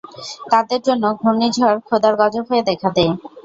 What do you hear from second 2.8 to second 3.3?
দেয়।